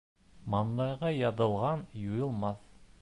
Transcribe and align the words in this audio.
Маңлайға 0.53 1.11
яҙылған 1.17 1.85
юйылмаҫ. 2.07 2.67